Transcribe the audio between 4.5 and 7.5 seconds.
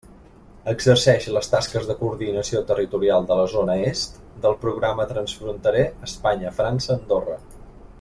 Programa transfronterer Espanya-França-Andorra.